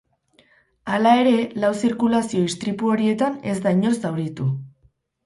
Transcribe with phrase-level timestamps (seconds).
[0.93, 4.49] Hala ere, lau zirkulazio istripu horietan ez da inor zauritu.